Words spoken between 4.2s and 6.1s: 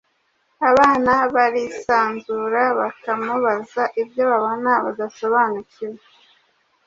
babona badasobanukiwe,